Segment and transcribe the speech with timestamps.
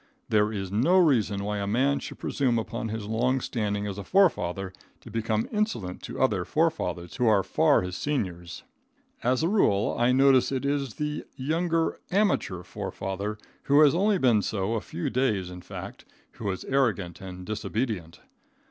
[0.29, 4.03] There is no reason why a man should presume upon his long standing as a
[4.03, 8.63] forefather to become insolent to other forefathers who are far his seniors.
[9.21, 14.41] As a rule, I notice it is the young amateur forefather who has only been
[14.41, 18.21] so a few days, in fact, who is arrogant and disobedient.